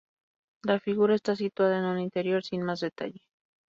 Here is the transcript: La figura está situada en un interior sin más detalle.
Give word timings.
La 0.63 0.79
figura 0.79 1.13
está 1.13 1.35
situada 1.35 1.77
en 1.77 1.85
un 1.85 1.99
interior 1.99 2.43
sin 2.43 2.63
más 2.63 2.79
detalle. 2.79 3.21